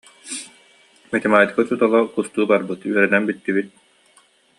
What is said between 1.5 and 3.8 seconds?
учуутала кустуу барбыт, үөрэнэн бүттүбүт»